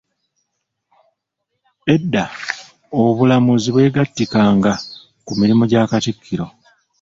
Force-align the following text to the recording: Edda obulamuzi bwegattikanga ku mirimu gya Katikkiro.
Edda 1.93 2.23
obulamuzi 3.01 3.69
bwegattikanga 3.71 4.73
ku 5.25 5.31
mirimu 5.39 5.63
gya 5.71 5.81
Katikkiro. 5.91 6.47